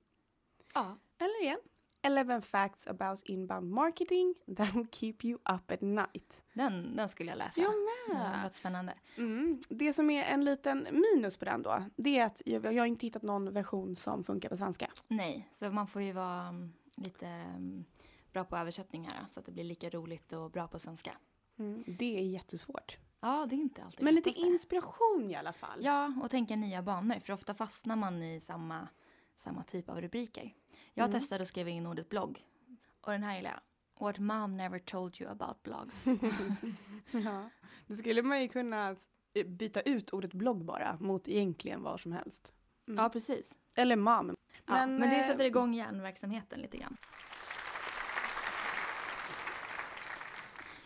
ja. 0.74 0.98
Eller 1.18 1.42
igen 1.42 1.60
11 2.06 2.40
facts 2.40 2.86
about 2.86 3.22
inbound 3.22 3.70
marketing 3.70 4.34
that 4.56 4.74
will 4.74 4.86
keep 4.92 5.14
you 5.22 5.34
up 5.34 5.70
at 5.70 5.80
night. 5.80 6.42
Den, 6.52 6.96
den 6.96 7.08
skulle 7.08 7.30
jag 7.30 7.38
läsa. 7.38 7.60
Jag 7.60 7.72
Ja, 7.72 7.76
det 8.08 8.14
med! 8.14 8.42
låter 8.42 8.56
spännande. 8.56 8.94
Mm. 9.16 9.60
Det 9.68 9.92
som 9.92 10.10
är 10.10 10.24
en 10.24 10.44
liten 10.44 10.86
minus 10.90 11.36
på 11.36 11.44
den 11.44 11.62
då, 11.62 11.84
det 11.96 12.18
är 12.18 12.26
att 12.26 12.42
jag, 12.44 12.64
jag 12.64 12.82
har 12.82 12.86
inte 12.86 13.06
hittat 13.06 13.22
någon 13.22 13.52
version 13.52 13.96
som 13.96 14.24
funkar 14.24 14.48
på 14.48 14.56
svenska. 14.56 14.90
Nej, 15.08 15.48
så 15.52 15.70
man 15.70 15.86
får 15.86 16.02
ju 16.02 16.12
vara 16.12 16.48
mm, 16.48 16.72
lite 16.96 17.26
mm, 17.26 17.84
bra 18.32 18.44
på 18.44 18.56
översättningar 18.56 19.24
så 19.28 19.40
att 19.40 19.46
det 19.46 19.52
blir 19.52 19.64
lika 19.64 19.90
roligt 19.90 20.32
och 20.32 20.50
bra 20.50 20.68
på 20.68 20.78
svenska. 20.78 21.12
Mm. 21.58 21.84
Det 21.86 22.18
är 22.18 22.22
jättesvårt. 22.22 22.98
Ja, 23.20 23.46
det 23.50 23.54
är 23.54 23.58
inte 23.58 23.84
alltid 23.84 24.04
Men 24.04 24.14
lite 24.14 24.30
inspiration 24.30 25.30
i 25.30 25.34
alla 25.36 25.52
fall. 25.52 25.78
Ja, 25.82 26.12
och 26.22 26.30
tänka 26.30 26.56
nya 26.56 26.82
banor, 26.82 27.20
för 27.20 27.32
ofta 27.32 27.54
fastnar 27.54 27.96
man 27.96 28.22
i 28.22 28.40
samma, 28.40 28.88
samma 29.36 29.62
typ 29.62 29.88
av 29.88 30.00
rubriker. 30.00 30.54
Jag 30.98 31.08
Mm. 31.08 31.20
testade 31.20 31.42
att 31.42 31.48
skriva 31.48 31.70
in 31.70 31.86
ordet 31.86 32.08
blogg. 32.08 32.44
Och 33.00 33.12
den 33.12 33.22
här 33.22 33.36
gillar 33.36 33.50
jag. 33.50 33.60
What 34.06 34.18
mom 34.18 34.56
never 34.56 34.78
told 34.78 35.20
you 35.20 35.30
about 35.30 35.62
blogs. 35.62 36.04
Ja. 37.10 37.50
Då 37.86 37.94
skulle 37.94 38.22
man 38.22 38.42
ju 38.42 38.48
kunna 38.48 38.96
eh, 39.34 39.46
byta 39.46 39.80
ut 39.80 40.10
ordet 40.10 40.32
blogg 40.32 40.64
bara 40.64 40.96
mot 41.00 41.28
egentligen 41.28 41.82
vad 41.82 42.00
som 42.00 42.12
helst. 42.12 42.52
Mm. 42.88 43.02
Ja, 43.02 43.08
precis. 43.08 43.54
Eller 43.76 43.96
mam. 43.96 44.26
Men, 44.26 44.36
ja, 44.66 44.86
men 44.86 45.00
det 45.00 45.16
eh, 45.20 45.26
sätter 45.26 45.44
igång 45.44 45.74
hjärnverksamheten 45.74 46.60
lite 46.60 46.76
grann. 46.76 46.96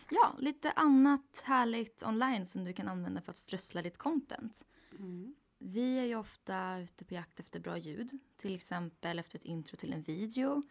Ja, 0.09 0.35
lite 0.39 0.71
annat 0.71 1.41
härligt 1.45 2.03
online 2.03 2.45
som 2.45 2.63
du 2.63 2.73
kan 2.73 2.87
använda 2.87 3.21
för 3.21 3.31
att 3.31 3.37
strössla 3.37 3.81
ditt 3.81 3.97
content. 3.97 4.65
Mm. 4.99 5.35
Vi 5.63 5.99
är 5.99 6.03
ju 6.03 6.15
ofta 6.15 6.79
ute 6.79 7.05
på 7.05 7.13
jakt 7.13 7.39
efter 7.39 7.59
bra 7.59 7.77
ljud. 7.77 8.19
Till 8.37 8.55
exempel 8.55 9.19
efter 9.19 9.37
ett 9.39 9.45
intro 9.45 9.75
till 9.77 9.93
en 9.93 10.01
video, 10.01 10.63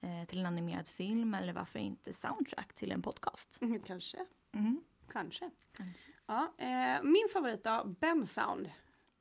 eh, 0.00 0.24
till 0.28 0.38
en 0.40 0.46
animerad 0.46 0.88
film 0.88 1.34
eller 1.34 1.52
varför 1.52 1.78
inte 1.78 2.12
soundtrack 2.12 2.74
till 2.74 2.92
en 2.92 3.02
podcast. 3.02 3.58
Mm, 3.62 3.82
Kanske. 3.86 4.26
Mm. 4.52 4.80
Kanske. 5.12 5.50
Kanske. 5.72 6.08
Ja, 6.26 6.52
eh, 6.58 7.02
min 7.02 7.28
favorit 7.32 7.64
då, 7.64 7.96
Ben 8.00 8.26
Sound. 8.26 8.70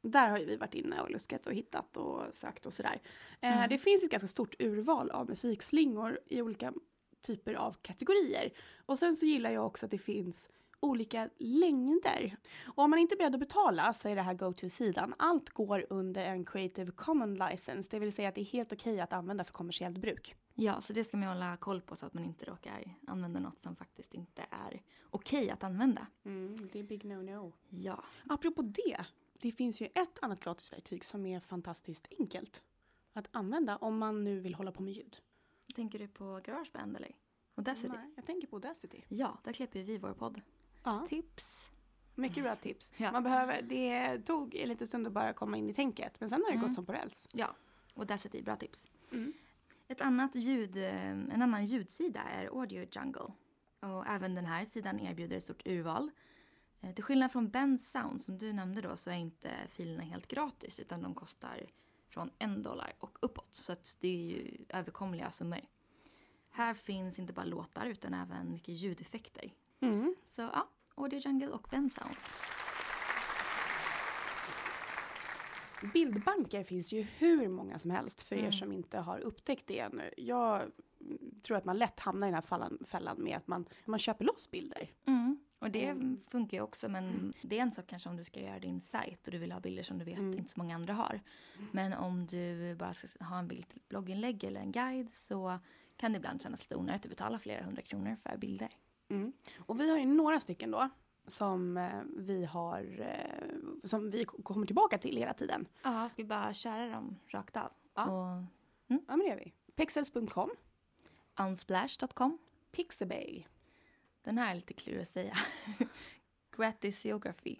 Där 0.01 0.29
har 0.29 0.37
ju 0.37 0.45
vi 0.45 0.55
varit 0.55 0.73
inne 0.73 1.01
och 1.01 1.11
luskat 1.11 1.47
och 1.47 1.53
hittat 1.53 1.97
och 1.97 2.33
sökt 2.33 2.65
och 2.65 2.73
sådär. 2.73 3.01
Eh, 3.41 3.57
Mm. 3.57 3.69
Det 3.69 3.77
finns 3.77 4.03
ju 4.03 4.05
ett 4.05 4.11
ganska 4.11 4.27
stort 4.27 4.55
urval 4.59 5.11
av 5.11 5.29
musikslingor 5.29 6.19
i 6.25 6.41
olika 6.41 6.73
typer 7.21 7.53
av 7.53 7.75
kategorier. 7.81 8.53
Och 8.85 8.99
sen 8.99 9.15
så 9.15 9.25
gillar 9.25 9.49
jag 9.51 9.65
också 9.65 9.85
att 9.85 9.91
det 9.91 9.97
finns 9.97 10.49
olika 10.83 11.29
längder. 11.37 12.37
Och 12.65 12.83
om 12.83 12.89
man 12.89 12.99
inte 12.99 13.15
är 13.15 13.17
beredd 13.17 13.33
att 13.33 13.39
betala 13.39 13.93
så 13.93 14.09
är 14.09 14.15
det 14.15 14.21
här 14.21 14.33
go-to-sidan. 14.33 15.13
Allt 15.19 15.49
går 15.49 15.85
under 15.89 16.25
en 16.25 16.45
Creative 16.45 16.91
Commons 16.91 17.39
license, 17.49 17.89
det 17.91 17.99
vill 17.99 18.13
säga 18.13 18.29
att 18.29 18.35
det 18.35 18.41
är 18.41 18.45
helt 18.45 18.73
okej 18.73 18.99
att 19.01 19.13
använda 19.13 19.43
för 19.43 19.53
kommersiellt 19.53 19.97
bruk. 19.97 20.35
Ja, 20.55 20.81
så 20.81 20.93
det 20.93 21.03
ska 21.03 21.17
man 21.17 21.29
hålla 21.29 21.57
koll 21.57 21.81
på 21.81 21.95
så 21.95 22.05
att 22.05 22.13
man 22.13 22.23
inte 22.25 22.45
råkar 22.45 22.95
använda 23.07 23.39
något 23.39 23.59
som 23.59 23.75
faktiskt 23.75 24.13
inte 24.13 24.45
är 24.49 24.81
okej 25.09 25.49
att 25.49 25.63
använda. 25.63 26.07
Mm, 26.25 26.69
det 26.73 26.79
är 26.79 26.83
big 26.83 27.03
no-no. 27.03 27.53
Ja, 27.69 28.03
Apropå 28.29 28.61
det, 28.61 29.05
det 29.33 29.51
finns 29.51 29.81
ju 29.81 29.85
ett 29.85 30.19
annat 30.21 30.39
gratisverktyg 30.39 31.05
som 31.05 31.25
är 31.25 31.39
fantastiskt 31.39 32.07
enkelt 32.19 32.63
att 33.13 33.27
använda 33.31 33.77
om 33.77 33.97
man 33.97 34.23
nu 34.23 34.39
vill 34.39 34.55
hålla 34.55 34.71
på 34.71 34.81
med 34.83 34.93
ljud. 34.93 35.17
tänker 35.75 35.99
du 35.99 36.07
på 36.07 36.39
Garageband 36.43 36.95
eller? 36.95 37.11
Audacity? 37.55 37.87
Nej, 37.87 38.13
jag 38.15 38.25
tänker 38.25 38.47
på 38.47 38.55
Audacity. 38.55 39.01
Ja, 39.07 39.37
där 39.43 39.53
klipper 39.53 39.83
vi 39.83 39.97
vår 39.97 40.13
podd. 40.13 40.41
Ja, 40.83 41.05
Tips! 41.09 41.69
mycket 42.15 42.43
bra 42.43 42.55
tips. 42.55 42.91
Ja. 42.97 43.11
Man 43.11 43.23
behöver, 43.23 43.61
det 43.61 44.19
tog 44.19 44.55
en 44.55 44.69
liten 44.69 44.87
stund 44.87 45.07
att 45.07 45.13
bara 45.13 45.33
komma 45.33 45.57
in 45.57 45.69
i 45.69 45.73
tänket, 45.73 46.19
men 46.19 46.29
sen 46.29 46.41
har 46.43 46.51
det 46.51 46.57
Mm. 46.57 46.67
gått 46.67 46.75
som 46.75 46.85
på 46.85 46.93
räls. 46.93 47.27
Ja, 47.33 47.55
Audacity, 47.95 48.41
bra 48.41 48.55
tips. 48.55 48.87
Mm. 49.11 49.33
Ett 49.87 50.01
annat 50.01 50.35
ljud, 50.35 50.77
en 50.77 51.41
annan 51.41 51.65
ljudsida 51.65 52.21
är 52.21 52.45
Audio 52.47 52.87
Jungle. 52.91 53.33
Och 53.79 54.07
även 54.07 54.35
den 54.35 54.45
här 54.45 54.65
sidan 54.65 54.99
erbjuder 54.99 55.37
ett 55.37 55.43
stort 55.43 55.67
urval. 55.67 56.11
Eh, 56.81 56.93
Till 56.93 57.03
skillnad 57.03 57.31
från 57.31 57.49
Bend 57.49 57.81
Sound 57.81 58.21
som 58.21 58.37
du 58.37 58.53
nämnde 58.53 58.81
då 58.81 58.97
så 58.97 59.09
är 59.09 59.15
inte 59.15 59.51
filerna 59.69 60.03
helt 60.03 60.27
gratis 60.27 60.79
utan 60.79 61.01
de 61.01 61.13
kostar 61.15 61.65
från 62.09 62.29
en 62.39 62.63
dollar 62.63 62.93
och 62.99 63.17
uppåt. 63.21 63.47
Så 63.55 63.75
det 63.99 64.07
är 64.07 64.17
ju 64.31 64.57
överkomliga 64.69 65.31
summor. 65.31 65.61
Här 66.51 66.73
finns 66.73 67.19
inte 67.19 67.33
bara 67.33 67.45
låtar 67.45 67.85
utan 67.85 68.13
även 68.13 68.51
mycket 68.51 68.73
ljudeffekter. 68.75 69.53
Mm. 69.87 70.15
Så 70.27 70.41
ja, 70.41 70.69
Audio 70.95 71.19
Jungle 71.19 71.47
och 71.47 71.67
Bend 71.71 71.91
Sound. 71.91 72.15
Bildbanker 75.93 76.63
finns 76.63 76.93
ju 76.93 77.01
hur 77.01 77.47
många 77.47 77.79
som 77.79 77.91
helst 77.91 78.21
för 78.21 78.35
er 78.35 78.39
Mm. 78.39 78.51
som 78.51 78.71
inte 78.71 78.97
har 78.99 79.19
upptäckt 79.19 79.67
det 79.67 79.79
ännu. 79.79 80.09
Jag 80.17 80.61
mm, 80.61 80.71
tror 81.41 81.57
att 81.57 81.65
man 81.65 81.77
lätt 81.77 81.99
hamnar 81.99 82.27
i 82.27 82.29
den 82.29 82.35
här 82.35 82.41
fallan, 82.41 82.77
fällan 82.85 83.17
med 83.23 83.37
att 83.37 83.47
man, 83.47 83.65
man 83.85 83.99
köper 83.99 84.25
loss 84.25 84.51
bilder. 84.51 84.89
Mm. 85.05 85.37
Och 85.59 85.71
det 85.71 85.85
Mm. 85.85 86.19
funkar 86.29 86.57
ju 86.57 86.63
också 86.63 86.89
men 86.89 87.33
det 87.41 87.57
är 87.57 87.61
en 87.61 87.71
sak 87.71 87.85
kanske 87.87 88.09
om 88.09 88.17
du 88.17 88.23
ska 88.23 88.39
göra 88.39 88.59
din 88.59 88.81
sajt 88.81 89.27
och 89.27 89.31
du 89.31 89.37
vill 89.37 89.51
ha 89.51 89.59
bilder 89.59 89.83
som 89.83 89.97
du 89.99 90.05
vet 90.05 90.17
Mm. 90.19 90.33
inte 90.39 90.51
så 90.51 90.59
många 90.59 90.75
andra 90.75 90.93
har. 90.93 91.21
Men 91.71 91.93
om 91.93 92.25
du 92.25 92.75
bara 92.75 92.93
ska 92.93 93.23
ha 93.23 93.39
en 93.39 93.47
bild 93.47 93.67
till 93.69 93.77
ett 93.77 93.89
blogginlägg 93.89 94.43
eller 94.43 94.59
en 94.61 94.71
guide 94.71 95.15
så 95.15 95.59
kan 95.97 96.11
det 96.11 96.17
ibland 96.17 96.41
kännas 96.41 96.63
lite 96.63 96.75
onödigt 96.75 97.05
att 97.05 97.09
betala 97.09 97.39
flera 97.39 97.63
hundra 97.63 97.81
kronor 97.81 98.17
för 98.23 98.37
bilder. 98.37 98.69
Mm. 99.13 99.33
Och 99.59 99.79
vi 99.79 99.89
har 99.89 99.97
ju 99.97 100.05
några 100.05 100.39
stycken 100.39 100.71
då 100.71 100.89
som 101.27 101.77
eh, 101.77 102.01
vi 102.17 102.45
har, 102.45 102.99
eh, 102.99 103.87
som 103.87 104.09
vi 104.11 104.25
kommer 104.25 104.65
tillbaka 104.65 104.97
till 104.97 105.17
hela 105.17 105.33
tiden. 105.33 105.67
Ja, 105.83 106.09
ska 106.09 106.21
vi 106.21 106.27
bara 106.27 106.53
köra 106.53 106.87
dem 106.87 107.19
rakt 107.27 107.57
av? 107.57 107.69
Ja. 107.95 108.03
Och 108.03 108.43
Ja 108.87 108.95
men 109.07 109.19
det 109.19 109.27
gör 109.27 109.37
vi. 109.37 109.53
Pixels.com, 109.75 110.49
unsplash.com. 111.39 112.37
Pixabay, 112.71 113.45
Den 114.21 114.37
här 114.37 114.51
är 114.51 114.55
lite 114.55 114.73
klurig 114.73 115.01
att 115.01 115.07
säga. 115.07 115.37
Gratisography. 116.57 116.57
Gratisography. 116.57 117.57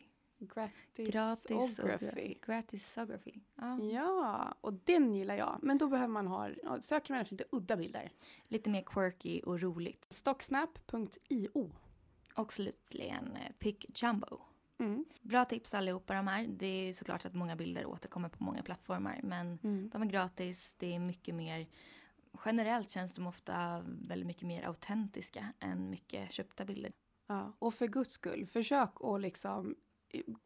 Gratisography. 0.96 2.38
Gratisography. 2.42 3.40
Ja. 3.56 3.80
Ja, 3.84 4.56
och 4.62 4.74
den 4.74 5.16
gillar 5.16 5.36
jag. 5.36 5.60
Men 5.62 5.78
då 5.78 5.88
behöver 5.88 6.14
man 6.14 6.28
ha, 6.28 6.50
söker 6.80 7.14
man 7.14 7.22
efter 7.22 7.34
lite 7.34 7.46
udda 7.52 7.76
bilder. 7.78 8.12
Lite 8.48 8.70
mer 8.70 8.84
quirky 8.84 9.42
och 9.42 9.62
roligt. 9.62 10.06
Stocksnap.io. 10.10 11.72
Och 12.36 12.54
slutligen 12.54 13.36
eh, 13.36 13.52
Pick 13.60 14.02
Jumbo. 14.04 14.42
Mm. 14.80 15.06
Bra 15.22 15.46
tips 15.46 15.74
allihopa 15.74 16.14
de 16.14 16.28
här. 16.28 16.48
Det 16.48 16.66
är 16.90 16.94
såklart 16.94 17.26
att 17.26 17.34
många 17.34 17.56
bilder 17.56 17.86
återkommer 17.86 18.30
på 18.30 18.44
många 18.44 18.64
plattformar 18.64 19.20
men 19.24 19.60
Mm. 19.64 19.90
de 19.94 20.02
är 20.02 20.06
gratis. 20.06 20.76
Det 20.80 20.96
är 20.96 21.00
mycket 21.00 21.36
mer 21.36 21.68
Generellt 22.46 22.90
känns 22.90 23.16
de 23.16 23.28
ofta 23.28 23.84
väldigt 23.86 24.28
mycket 24.28 24.48
mer 24.48 24.64
autentiska 24.64 25.54
än 25.60 25.90
mycket 25.90 26.32
köpta 26.32 26.66
bilder. 26.66 26.92
Ja, 27.28 27.54
och 27.60 27.74
för 27.74 27.88
guds 27.88 28.14
skull, 28.14 28.46
försök 28.48 28.90
att 29.00 29.22
liksom 29.22 29.76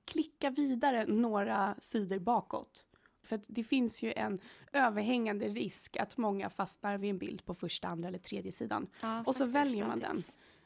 klicka 0.06 0.50
vidare 0.50 1.06
några 1.06 1.76
sidor 1.80 2.20
bakåt. 2.20 2.86
För 3.24 3.40
det 3.48 3.64
finns 3.64 4.04
ju 4.04 4.14
en 4.14 4.40
överhängande 4.74 5.48
risk 5.48 5.98
att 5.98 6.18
många 6.18 6.50
fastnar 6.50 6.98
vid 6.98 7.10
en 7.10 7.18
bild 7.18 7.46
på 7.46 7.54
första, 7.54 7.88
andra 7.88 8.08
eller 8.08 8.20
tredje 8.20 8.52
sidan. 8.52 8.88
Ja, 9.02 9.24
Och 9.24 9.36
så 9.36 9.46
väljer 9.46 9.88
man 9.88 10.00
den. 10.00 10.24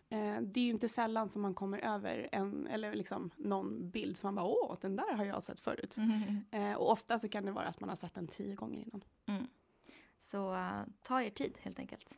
Eh, 0.09 0.41
det 0.41 0.59
är 0.59 0.63
ju 0.63 0.69
inte 0.69 0.89
sällan 0.89 1.29
som 1.29 1.41
man 1.41 1.53
kommer 1.53 1.79
över 1.79 2.29
en, 2.31 2.67
eller 2.67 2.95
liksom 2.95 3.29
någon 3.37 3.89
bild 3.89 4.17
som 4.17 4.27
man 4.27 4.35
bara 4.35 4.45
åh, 4.45 4.77
den 4.81 4.95
där 4.95 5.13
har 5.13 5.25
jag 5.25 5.43
sett 5.43 5.59
förut. 5.59 5.97
Mm. 5.97 6.75
Och 6.77 6.91
ofta 6.91 7.19
så 7.19 7.29
kan 7.29 7.45
det 7.45 7.51
vara 7.51 7.67
att 7.67 7.79
man 7.79 7.89
har 7.89 7.95
sett 7.95 8.13
den 8.13 8.27
tio 8.27 8.55
gånger 8.55 8.79
innan. 8.79 9.03
Mm. 9.25 9.47
Så 10.19 10.53
eh, 10.53 10.81
ta 11.03 11.21
er 11.21 11.29
tid 11.29 11.57
helt 11.61 11.79
enkelt. 11.79 12.15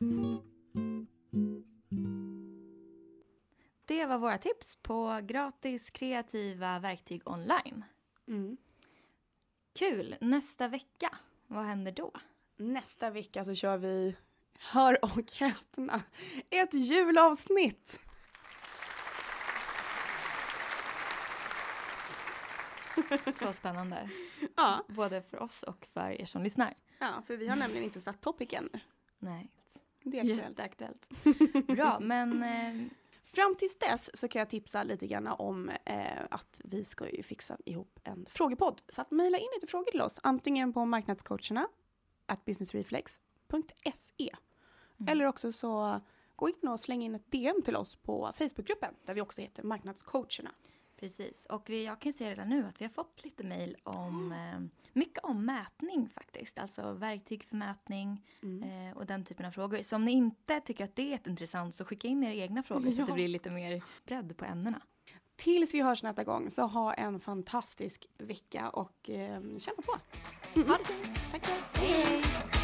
Det 3.85 4.05
var 4.05 4.17
våra 4.17 4.37
tips 4.37 4.75
på 4.75 5.19
gratis 5.23 5.89
kreativa 5.89 6.79
verktyg 6.79 7.21
online. 7.27 7.83
Mm. 8.27 8.57
Kul! 9.75 10.15
Nästa 10.21 10.67
vecka, 10.67 11.17
vad 11.47 11.65
händer 11.65 11.91
då? 11.91 12.11
Nästa 12.57 13.09
vecka 13.09 13.43
så 13.45 13.55
kör 13.55 13.77
vi, 13.77 14.15
hör 14.59 15.03
och 15.05 15.31
häpna, 15.33 16.01
ett 16.49 16.73
julavsnitt! 16.73 17.99
Så 23.39 23.53
spännande. 23.53 24.09
Ja, 24.55 24.83
Både 24.87 25.21
för 25.21 25.39
oss 25.43 25.63
och 25.63 25.87
för 25.93 26.21
er 26.21 26.25
som 26.25 26.43
lyssnar. 26.43 26.73
ja, 26.99 27.21
för 27.27 27.37
vi 27.37 27.47
har 27.47 27.55
nämligen 27.55 27.83
inte 27.83 28.01
satt 28.01 28.21
topic 28.21 28.49
ännu. 28.53 28.79
Nej, 29.19 29.51
Det 30.03 30.19
är 30.19 30.21
aktuellt. 30.21 30.49
jätteaktuellt. 30.49 31.09
Bra, 31.67 31.99
men 31.99 32.43
eh, 32.43 32.87
Fram 33.35 33.55
tills 33.55 33.79
dess 33.79 34.17
så 34.17 34.27
kan 34.27 34.39
jag 34.39 34.49
tipsa 34.49 34.83
lite 34.83 35.07
grann 35.07 35.27
om 35.27 35.69
eh, 35.69 36.21
att 36.29 36.61
vi 36.63 36.85
ska 36.85 37.09
ju 37.09 37.23
fixa 37.23 37.57
ihop 37.65 37.99
en 38.03 38.25
frågepodd. 38.29 38.81
Så 38.89 39.01
att 39.01 39.11
mejla 39.11 39.37
in 39.37 39.47
lite 39.55 39.67
frågor 39.67 39.91
till 39.91 40.01
oss, 40.01 40.19
antingen 40.23 40.73
på 40.73 40.85
marknadscoacherna 40.85 41.67
at 42.25 42.45
businessreflex.se 42.45 44.31
Mm. 44.99 45.11
eller 45.11 45.25
också 45.25 45.51
så 45.51 46.01
gå 46.35 46.49
in 46.49 46.67
och 46.67 46.79
släng 46.79 47.03
in 47.03 47.15
ett 47.15 47.31
DM 47.31 47.61
till 47.61 47.75
oss 47.75 47.95
på 47.95 48.31
Facebookgruppen 48.33 48.93
där 49.05 49.13
vi 49.13 49.21
också 49.21 49.41
heter 49.41 49.63
marknadscoacherna. 49.63 50.51
Precis. 51.03 51.45
Och 51.45 51.69
vi, 51.69 51.85
jag 51.85 51.99
kan 51.99 52.13
se 52.13 52.29
redan 52.31 52.49
nu 52.49 52.65
att 52.65 52.81
vi 52.81 52.85
har 52.85 52.89
fått 52.89 53.23
lite 53.23 53.43
mejl 53.43 53.77
om 53.83 54.31
eh, 54.31 54.83
mycket 54.93 55.23
om 55.23 55.45
mätning 55.45 56.09
faktiskt. 56.09 56.59
Alltså 56.59 56.93
verktyg 56.93 57.43
för 57.43 57.55
mätning 57.55 58.25
Mm. 58.43 58.87
eh, 58.89 58.97
och 58.97 59.05
den 59.05 59.23
typen 59.25 59.45
av 59.45 59.51
frågor. 59.51 59.81
Så 59.81 59.95
om 59.95 60.05
ni 60.05 60.11
inte 60.11 60.59
tycker 60.59 60.83
att 60.83 60.95
det 60.95 61.13
är 61.13 61.27
intressant 61.29 61.75
så 61.75 61.85
skicka 61.85 62.07
in 62.07 62.23
era 62.23 62.33
egna 62.33 62.63
frågor 62.63 62.89
så 62.91 63.01
att 63.01 63.07
det 63.07 63.11
Ja. 63.11 63.15
blir 63.15 63.27
lite 63.27 63.49
mer 63.49 63.83
bredd 64.05 64.37
på 64.37 64.45
ämnena. 64.45 64.81
Tills 65.35 65.73
vi 65.73 65.81
hörs 65.81 66.03
nästa 66.03 66.23
gång 66.23 66.49
så 66.49 66.65
ha 66.65 66.93
en 66.93 67.19
fantastisk 67.19 68.05
vecka 68.17 68.69
och 68.69 69.09
eh, 69.09 69.41
kämpa 69.59 69.81
på. 69.81 69.91
Ha 70.61 70.77
det 70.77 70.85
fint! 70.85 71.19
Tack. 71.31 71.47
Hej, 71.73 71.93
hej. 72.03 72.62